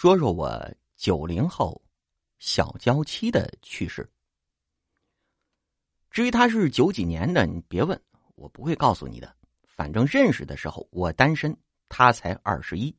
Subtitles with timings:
[0.00, 0.58] 说说我
[0.96, 1.78] 九零后
[2.38, 4.10] 小娇妻的趣事。
[6.10, 8.02] 至于他是九几年的，你别问，
[8.34, 9.36] 我不会告诉你的。
[9.62, 11.54] 反正认识的时候我单身，
[11.90, 12.96] 他才二十一。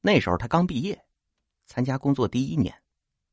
[0.00, 1.00] 那时候他刚毕业，
[1.64, 2.76] 参加工作第一年，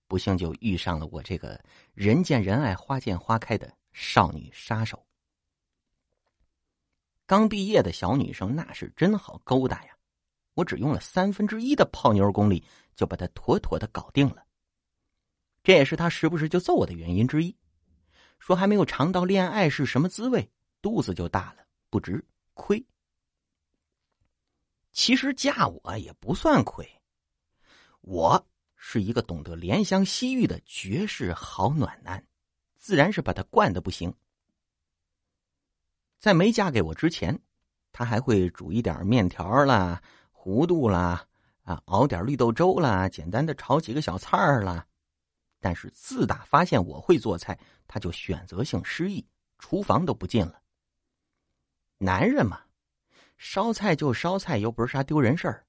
[0.05, 1.59] 不幸就遇上了我这个
[1.95, 5.03] 人见人爱、花见花开的少女杀手。
[7.25, 9.97] 刚毕业的小女生那是真好勾搭呀！
[10.53, 12.63] 我只用了三分之一的泡妞功力，
[12.95, 14.45] 就把她妥妥的搞定了。
[15.63, 17.55] 这也是他时不时就揍我的原因之一。
[18.39, 22.23] 说还没有尝到恋爱是什么滋味，肚子就大了，不值
[22.53, 22.85] 亏。
[24.91, 26.85] 其实嫁我也不算亏，
[28.01, 28.45] 我
[28.75, 32.23] 是一个懂得怜香惜玉的绝世好暖男，
[32.77, 34.13] 自然是把她惯的不行。
[36.19, 37.39] 在没嫁给我之前，
[37.93, 40.03] 他还会煮一点面条啦、
[40.43, 41.25] 糊涂啦，
[41.63, 44.85] 啊，熬点绿豆粥啦，简单的炒几个小菜儿啦。
[45.61, 49.25] 但是自打发现我会做菜，他就选择性失忆，
[49.57, 50.61] 厨房都不进了。
[51.97, 52.61] 男人嘛，
[53.37, 55.65] 烧菜就烧菜，又不是啥丢人事儿。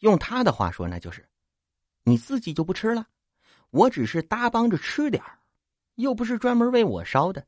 [0.00, 1.26] 用他的话说，那就是，
[2.02, 3.06] 你自己就不吃了，
[3.70, 5.38] 我只是搭帮着吃点儿，
[5.94, 7.46] 又不是专门为我烧的。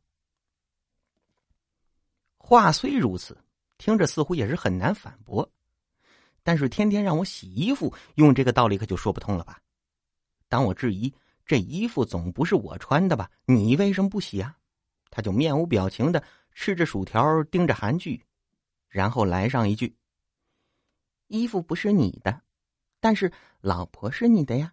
[2.38, 3.36] 话虽如此，
[3.76, 5.46] 听着似乎也是很难反驳，
[6.46, 9.60] 但是天天让我洗衣服，用这个道理可就说不通了吧？
[10.48, 11.12] 当我质疑
[11.44, 14.56] 这衣服总不是我穿的吧，你为什么不洗啊？
[15.10, 18.24] 他就面无表情的吃着薯条，盯着韩剧，
[18.88, 19.96] 然后来上一句
[21.26, 22.40] ：“衣服不是你的，
[23.00, 24.72] 但是老婆是你的呀，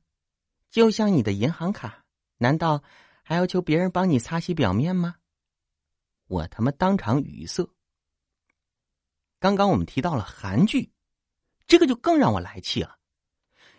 [0.69, 2.05] 就像你的银行卡，
[2.37, 2.83] 难道
[3.23, 5.15] 还要求别人帮你擦洗表面吗？”
[6.29, 7.67] 我他妈当场语塞。
[9.39, 10.91] 刚刚我们提到了韩剧，
[11.67, 12.97] 这个就更让我来气了。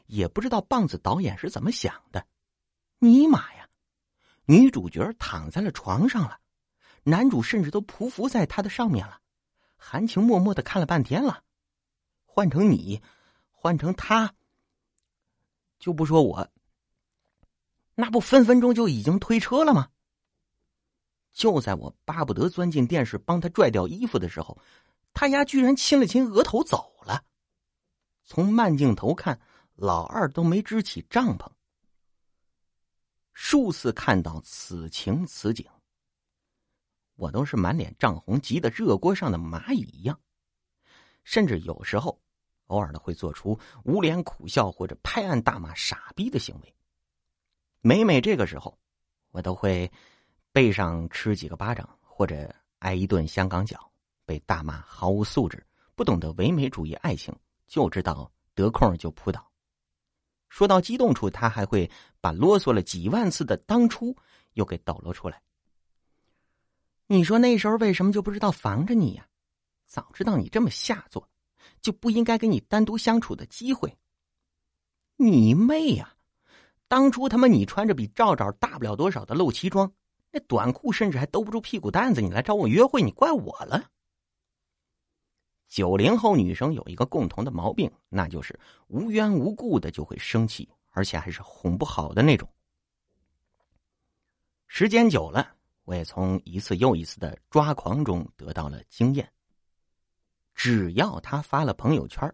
[0.06, 2.26] 也不知道棒子导演是怎么想的，
[2.98, 3.68] 尼玛呀！
[4.44, 6.38] 女主角躺在了床上了，
[7.04, 9.20] 男主甚至都匍匐在她的上面了，
[9.76, 11.42] 含情脉脉的看了半天了。
[12.26, 13.00] 换成你，
[13.50, 14.34] 换成他，
[15.78, 16.50] 就不说我，
[17.94, 19.88] 那不分分钟就已经推车了吗？
[21.32, 24.60] 就在我巴不得钻进电视帮他拽掉衣服的时候，
[25.14, 27.24] 他丫居然亲了亲额头走了。
[28.24, 29.40] 从慢镜头看，
[29.74, 31.48] 老二都没支起帐篷。
[33.32, 35.66] 数次看到此情此景，
[37.16, 40.18] 我都是满脸涨红，急得热锅上的蚂蚁一样。
[41.22, 42.20] 甚至有时候，
[42.66, 46.74] 偶尔的会做出捂脸苦笑或者拍案大骂傻逼的行为。
[47.80, 48.78] 每每这个时候，
[49.30, 49.90] 我都会。
[50.54, 53.90] 背上吃几个巴掌，或者挨一顿香港脚，
[54.24, 57.34] 被大骂毫无素质，不懂得唯美主义爱情，
[57.74, 59.50] 就知道得空就扑倒。
[60.48, 61.90] 说到激动处，他还会
[62.20, 64.16] 把啰嗦了几万次的当初
[64.52, 65.42] 又给抖搂出来。
[67.08, 69.26] 你说那时候为什么就不知道防着你呀？
[69.88, 71.28] 早知道你这么下作，
[71.80, 73.92] 就不应该给你单独相处的机会。
[75.16, 76.14] 你妹呀！
[76.86, 79.92] 当初他妈你穿着比赵赵大不了多少的露脐装。
[80.30, 83.90] 那短裤甚至还兜不住屁股蛋子，你来找我约会，你怪我了。
[85.74, 92.48] 九零后女生有一个共同的毛病，那就是无缘无故的就会生气，而且还是哄不好的那种。
[94.68, 99.28] 时间久了，我也从一次又一次的抓狂中得到了经验。
[100.54, 102.32] 只要他发了朋友圈，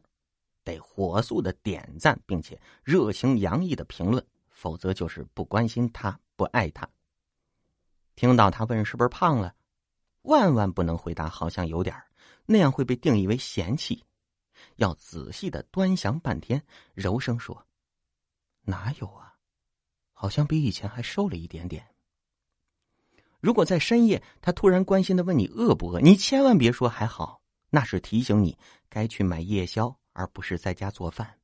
[0.63, 6.87] 得火速的点赞，并且热情洋溢的评论，否则就是不关心他，不爱他。
[8.17, 9.55] 听到他问是不是胖了，
[10.25, 11.97] 万万不能回答好像有点
[12.47, 14.05] 那样会被定义为嫌弃。
[14.77, 16.63] 要仔细的端详半天，
[16.95, 17.67] 柔声说
[18.63, 19.35] ：“哪有啊，
[20.13, 21.87] 好像比以前还瘦了一点点。”
[23.41, 28.59] 如果在深夜，他突然关心的问你饿不饿，你千万别说还好，那是提醒你
[28.89, 31.39] 该去买夜宵，而不是在家做饭。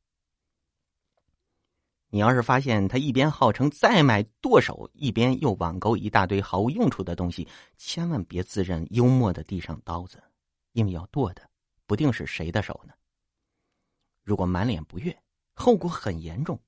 [2.08, 10.22] 你要是发现他一边号称再买剁手，一边又网购一大堆毫无用处的东西，千万别自认幽默的递上刀子，
[10.76, 11.48] 因为要剁的
[11.86, 12.92] 不定是谁的手呢。
[14.22, 15.18] 如果满脸不悦，
[15.54, 16.60] 后果很严重，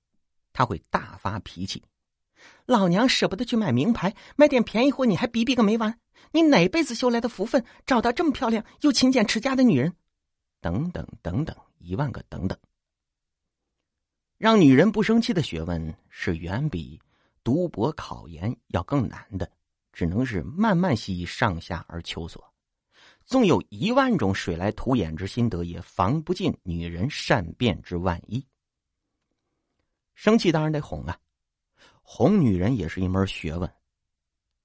[0.54, 1.84] 他会大发脾气。
[2.64, 6.00] 老娘舍不得去买名牌，买点便宜货你还比比个没完？
[6.32, 9.94] 你哪辈子修来的福分，找到这么漂亮又勤俭持家的女人？
[10.62, 12.58] 等等等等，一万个等等。
[14.38, 16.98] 让女人不生气的学问是远比
[17.44, 19.50] 读博考研要更难的，
[19.92, 22.47] 只能是慢慢细上下而求索。
[23.28, 28.42] 纵有一万种水来土掩之心得，也防不进女人善变之万一。
[30.14, 31.20] 生气当然得哄啊，
[32.00, 33.70] 哄女人也是一门学问。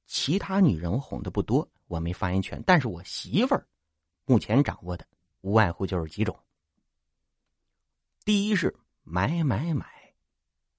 [0.06, 3.68] 其他女人我哄的不多，我没发言权，但是我媳妇儿
[4.24, 5.06] 目前掌握的
[5.42, 6.40] 无外乎就是几种：
[8.24, 8.74] 第一是
[9.04, 9.86] 买买买，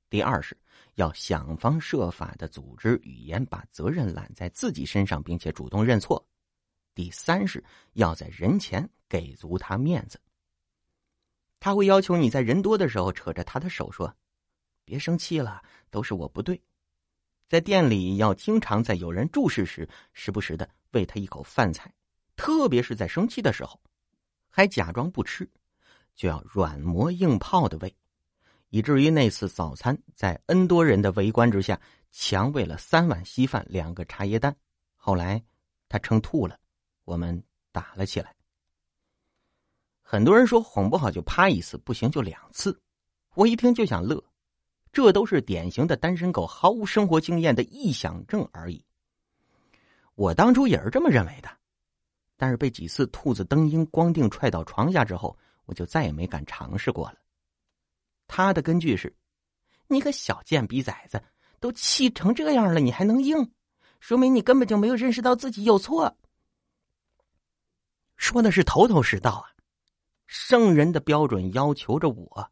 [0.08, 0.56] 第二是
[0.94, 6.16] 要想方设法的组织语言把责任揽在自己身上，并且主动认错；
[6.94, 7.62] 第三是
[7.94, 10.20] 要在人前给足他面子。
[11.60, 14.14] 他会要求你在人多的时候扯着他的手说
[14.84, 16.60] ：“别生气了，都是我不对。”
[17.48, 21.92] 在店里要经常在有人注视时，时不时的喂他一口饭菜，
[22.36, 23.80] 特别是在生气的时候，
[24.50, 25.48] 还假装不吃，
[26.14, 27.94] 就要软磨硬泡的喂，
[28.70, 31.80] 以至于那次早餐在 N 多人的围观之下，
[32.10, 34.54] 强喂了三碗稀饭、两个茶叶蛋。
[34.96, 35.42] 后来
[35.88, 36.58] 他撑吐了，
[37.04, 37.42] 我们
[37.72, 38.34] 打了起来。
[40.02, 42.78] 很多人说哄不好就啪一次，不行就两次。
[43.34, 44.22] 我一听就想乐，
[44.92, 48.84] 这都是典型的单身狗毫无生活经验的臆想症而已。
[50.14, 51.48] 我当初也是这么认为的，
[52.36, 57.18] 但是被几次兔子蹬鹰光腚踹到床下之后，我就再也没敢尝试过了。
[58.28, 59.12] 他的根据是：
[59.88, 61.20] 你个小贱逼崽子，
[61.58, 63.50] 都气成这样了，你还能硬？
[63.98, 66.16] 说明你根本就没有认识到自己有错。
[68.24, 69.52] 说的是头头是道啊。
[70.26, 72.50] 圣人的标准要求着我，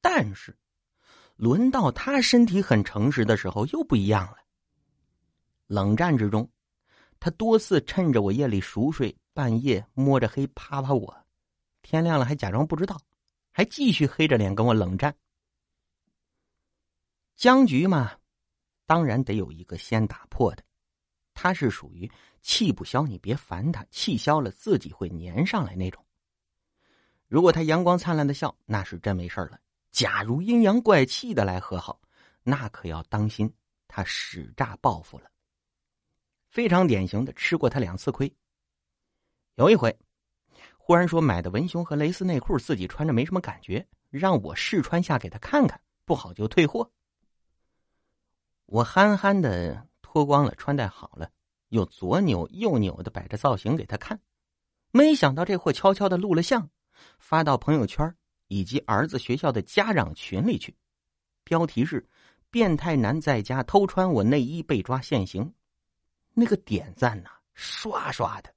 [0.00, 0.56] 但是
[1.34, 4.36] 轮到他身体很诚实的时候又不一样了。
[5.66, 6.48] 冷战之中，
[7.18, 11.26] 他多次趁着我夜里熟睡，半夜摸着黑啪啪我，
[11.82, 12.96] 天亮了还假装不知道，
[13.50, 15.12] 还继续黑着脸跟我冷战。
[17.34, 18.12] 僵局嘛，
[18.86, 20.62] 当然得有一个先打破的，
[21.34, 22.08] 他是属于
[22.46, 26.00] 气不消你别烦他，气消了自己会粘上来那种。
[27.26, 29.58] 如果他阳光灿烂的笑，那是真没事了。
[29.90, 32.00] 假如阴阳怪气的来和好，
[32.44, 33.52] 那可要当心
[33.88, 35.28] 他使诈报复了。
[36.48, 38.32] 非常典型的吃过他两次亏。
[39.56, 39.98] 有一回，
[40.78, 46.88] 忽然说买的文胸和蕾丝内裤自己穿着没什么感觉，让我试穿下给他看看，不好就退货。
[48.66, 51.28] 我憨憨的脱光了，穿戴好了，
[51.68, 54.20] 又左扭右扭的摆着造型给他看，
[54.92, 56.68] 没想到这货悄悄的录了像。
[57.18, 58.14] 发到朋友圈
[58.48, 60.74] 以及儿子学校的家长群里去，
[61.44, 62.08] 标题是
[62.50, 65.52] “变态男在家偷穿我内衣被抓现行”，
[66.32, 68.54] 那个点赞呐，刷刷的。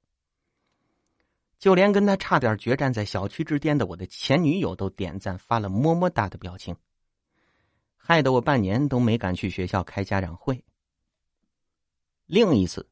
[1.58, 6.74] 就连跟他差点决战在小区之巅的我的前女友都点赞发了么么哒的表情，
[7.94, 10.64] 害得我半年都没敢去学校开家长会。
[12.24, 12.88] 另一次，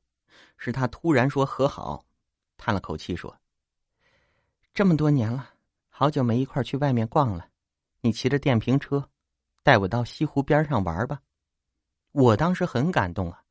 [0.59, 2.05] 是他突然说和好，
[2.59, 3.35] 叹了口气说。
[4.75, 5.55] 这么多年了，
[5.89, 7.49] 好久没一块去外面逛了。
[8.01, 9.09] 你骑着电瓶车，
[9.63, 11.23] 带我到西湖边上玩吧。
[12.13, 13.43] 我当时很感动啊，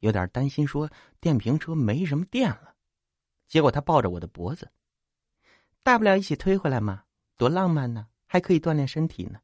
[0.00, 0.90] 有点担心说
[1.20, 2.74] 电瓶车没什么电了。
[3.46, 4.70] 结果他抱着我的脖子，
[5.82, 7.04] 大不了一起推回来嘛，
[7.36, 9.40] 多浪漫呢，还可以锻炼身体呢。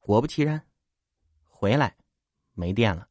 [0.00, 0.64] 果不其然，
[1.44, 1.96] 回来
[2.52, 3.08] 没电了。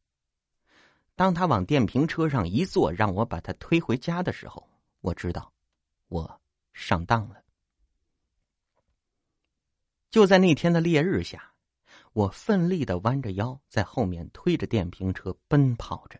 [1.16, 4.70] 当他往电瓶车上一坐，让我把他推回家的时候，
[5.02, 5.52] 我知道，
[6.10, 6.42] 我。
[6.78, 7.42] 上当了。
[10.12, 11.54] 就在那天的烈日下，
[12.12, 16.20] 我奋力的弯着腰，在后面推着电瓶车奔跑着。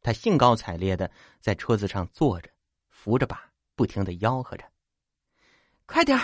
[0.00, 1.10] 他兴高采烈的
[1.40, 2.48] 在车子上坐着，
[2.88, 4.64] 扶着把，不停的吆喝着
[5.86, 6.16] ：“快点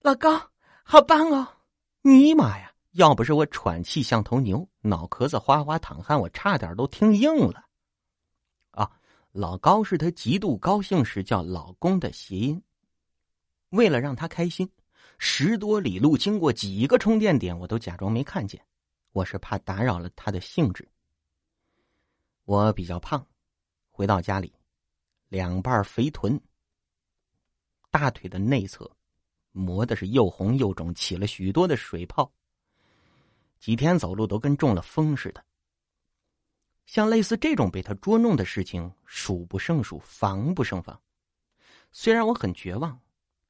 [0.00, 0.50] 老高，
[0.82, 1.58] 好棒哦！”
[2.02, 2.71] 尼玛呀！
[2.92, 7.64] 要不是我喘气像头牛，脑壳子哗哗淌汗，我差点都听硬了。
[8.72, 8.90] 啊，
[9.32, 12.62] 老高是他极度高兴时叫老公的谐音。
[13.70, 14.70] 为了让他开心，
[15.16, 18.62] 十多里路经过几个充电点，我都假装没看见。
[19.12, 20.86] 我是怕打扰了他的兴致。
[22.44, 23.26] 我比较胖，
[23.90, 24.52] 回到家里，
[25.28, 26.38] 两半肥臀，
[27.90, 28.90] 大腿的内侧
[29.52, 32.30] 磨的是又红又肿，起了许多的水泡。
[33.62, 35.42] 几天走路都跟中了风似的。
[36.84, 41.00] 像类似这种被他捉弄的事情数不胜数，防不胜防。
[41.92, 43.00] 虽然我很绝望。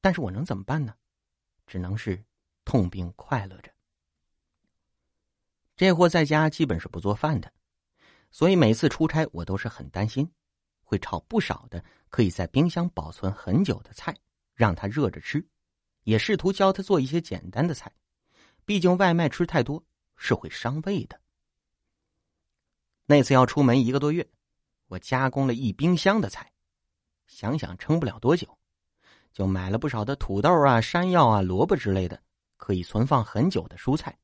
[0.05, 0.93] 但是我能怎么办呢？
[1.65, 2.21] 只能是
[2.65, 3.71] 痛并快乐着。
[5.77, 7.49] 这货在家基本是不做饭的，
[8.29, 10.29] 所以每次出差我都是很担心，
[10.81, 14.13] 会炒不少的可以在冰箱保存很久的菜，
[14.53, 15.47] 让他热着吃。
[16.03, 17.89] 也试图教他做一些简单的菜，
[18.65, 19.81] 毕竟外卖吃太多
[20.15, 21.19] 是会伤胃的。
[23.05, 24.27] 那次要出门一个多月，
[24.87, 26.51] 我加工了一冰箱的菜，
[27.27, 28.57] 想想撑不了多久。
[29.31, 32.21] 就买了不少的土豆啊、山药啊、萝卜之类的，
[32.55, 34.17] 可以存放很久的蔬菜。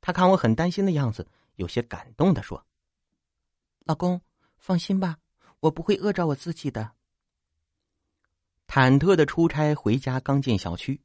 [0.00, 2.64] 他看我很担心的样子，有些感动的说
[3.84, 4.18] ：“老公，
[4.56, 5.18] 放心吧，
[5.60, 6.92] 我不会饿着我自己的。”
[8.66, 10.98] 忐忑的出差回家，刚进小区，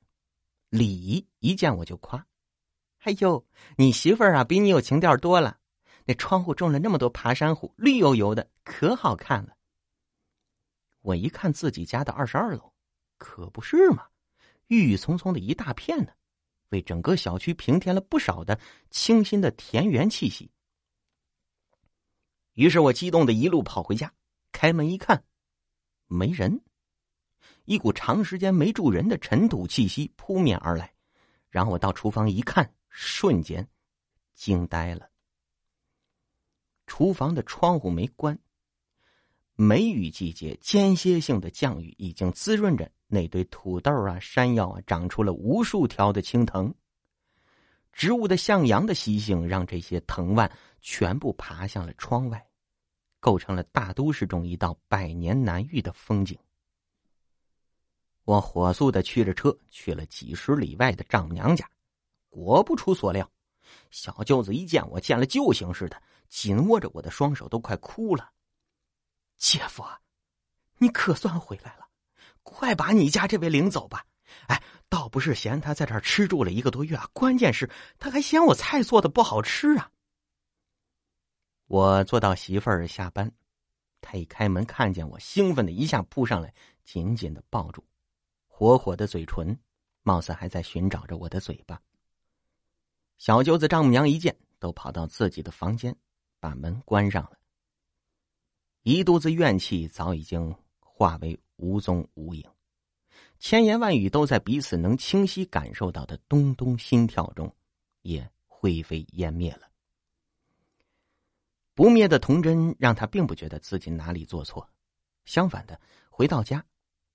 [0.70, 2.26] 李姨一见我就夸
[3.06, 3.46] ：“哎呦，
[3.78, 5.60] 你媳妇儿啊，比你有情调多了。
[6.06, 9.56] 那窗户种了那么多爬山虎，绿油油的，可好看了。”
[11.02, 12.74] 我一看自己家的二十二楼，
[13.20, 14.08] 可不是嘛，
[14.70, 16.12] 郁郁葱葱的一大片呢，
[16.70, 18.60] 为整个小区平添了不少的
[18.90, 20.50] 清新的田园气息。
[22.54, 24.12] 于是我激动的一路跑回家，
[24.52, 25.24] 开门一看，
[26.08, 26.60] 没人，
[27.66, 30.92] 一股长时间没住人的尘土气息扑面而来，
[31.52, 32.68] 然后我到厨房一看，
[32.98, 33.68] 瞬间
[34.36, 35.10] 惊呆了，
[36.88, 38.40] 厨房的窗户没关。
[39.56, 46.74] 梅雨季节，间歇性的降雨已经滋润着那堆土豆啊、山药啊，长出了无数条的青藤。
[47.92, 50.50] 植物的向阳的习性，让这些藤蔓
[50.80, 52.48] 全部爬向了窗外，
[53.20, 56.40] 构成了大都市中一道百年难遇的风景。
[58.24, 61.70] 我火速的驱着车去了几十里外的丈母娘家，
[62.36, 63.32] 果不出所料，
[63.92, 68.30] 小舅子一见我见了救星似的，紧握着我的双手，都快哭了。
[69.38, 69.86] 姐夫，
[70.78, 71.88] 你可算回来了，
[72.44, 74.06] 快把你家这位领走吧！
[74.48, 79.90] 哎，倒不是嫌他在这儿吃住了一个多月啊，关键是他还嫌我菜做的不好吃啊。
[81.68, 83.32] 我坐到媳妇儿下班，
[84.02, 87.82] 他一开门看见我，兴奋的一下扑上来，紧紧的抱住，
[88.46, 89.58] 火火的嘴唇，
[90.04, 91.82] 貌似还在寻找着我的嘴巴。
[93.18, 95.96] 小舅子、丈母娘一见，都跑到自己的房间，
[96.40, 97.40] 把门关上了。
[98.84, 102.48] 一肚子怨气早已经化为无踪无影，
[103.40, 107.52] 千言万语都在彼此能清晰感受到的咚咚心跳中，
[108.02, 109.70] 也灰飞烟灭了。
[111.74, 114.70] 不灭的童真让他并不觉得自己哪里做错，
[115.26, 115.80] 相反的，
[116.10, 116.64] 回到家，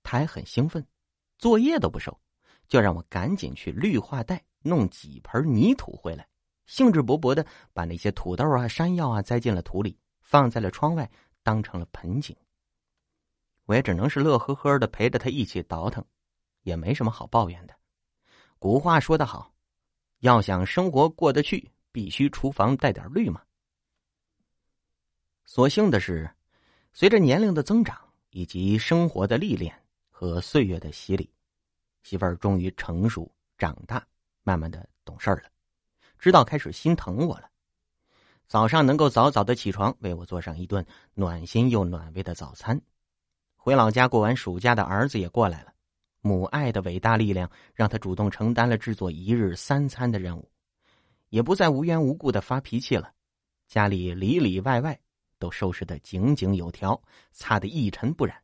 [0.03, 0.85] 他还很兴奋，
[1.37, 2.19] 作业都不收，
[2.67, 6.27] 就让我赶紧去绿化带弄几盆泥土回来，
[6.65, 11.09] 兴致勃勃的把那些土豆啊、山药啊栽进了土里，放在了窗外。
[11.43, 12.37] 当成了盆景，
[13.65, 16.05] 我也只能是乐呵呵的陪着他一起倒腾，
[16.61, 17.73] 也没什么好抱怨的。
[18.59, 19.51] 古话说得好，
[20.19, 23.41] 要想生活过得去，必须厨房带点绿嘛。
[25.43, 26.29] 所幸的是，
[26.93, 27.99] 随着年龄的增长
[28.29, 29.75] 以及生活的历练
[30.11, 31.27] 和岁月的洗礼，
[32.03, 33.27] 媳妇儿终于成熟
[33.57, 34.07] 长大，
[34.43, 35.43] 慢慢的懂事了，
[36.17, 37.49] 知道开始心疼我了。
[38.47, 42.79] 早上能够早早的起床，为我做上一顿暖心又暖胃的早餐。
[43.55, 45.71] 回老家过完暑假的儿子也过来了，
[46.19, 50.51] 母爱的伟大力量让他主动承担了制作一日三餐的任务，
[51.29, 53.13] 也不再无缘无故的发脾气了。
[53.67, 54.99] 家里里里外外
[55.37, 58.35] 都收拾的井井有条，擦得一尘不染，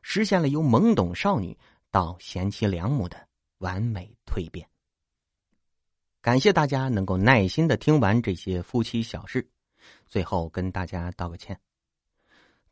[0.00, 1.58] 实现了由懵懂少女
[1.90, 3.28] 到贤妻良母的
[3.58, 4.69] 完美蜕变。
[6.22, 9.48] 感谢大家能够耐心的听完这些夫妻小事，
[10.06, 11.58] 最后跟大家道个歉，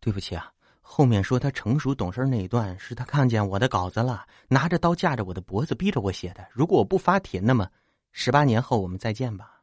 [0.01, 0.53] 对不起啊！
[0.83, 6.47] 后面说他成熟懂事那一段是他看见我的稿子了，拿着刀架着我的脖子逼着我写的。
[6.51, 7.67] 如果我不发帖，那么
[8.13, 9.58] 十八年后我们再见吧。